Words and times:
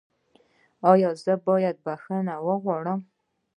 ایا 0.91 1.11
زه 1.23 1.33
باید 1.47 1.75
بخښنه 1.85 2.35
وغواړم؟ 2.47 2.99